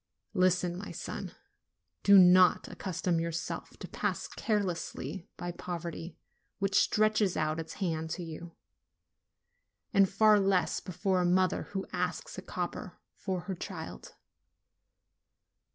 [0.33, 1.31] Listen, my son.
[2.01, 6.17] Do not accustom yourself to pass carelessly by poverty
[6.57, 8.55] which stretches out its hand to you,
[9.93, 14.15] and far less before a mother who asks a copper for her child.